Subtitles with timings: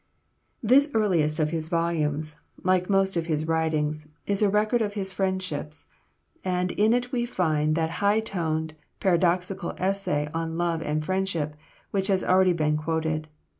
[0.63, 5.13] This earliest of his volumes, like most of his writings, is a record of his
[5.13, 5.85] friendships,
[6.43, 11.55] and in it we find that high toned, paradoxical essay on Love and Friendship,
[11.91, 13.27] which has already been quoted.